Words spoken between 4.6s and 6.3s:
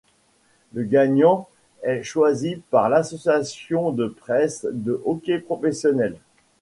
de hockey professionnelle.